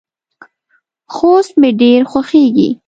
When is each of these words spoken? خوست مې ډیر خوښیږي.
خوست 1.15 1.51
مې 1.59 1.69
ډیر 1.81 2.01
خوښیږي. 2.11 2.69